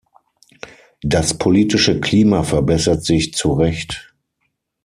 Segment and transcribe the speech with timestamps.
[1.03, 4.15] Das politische Klima verbessert sich zu Recht.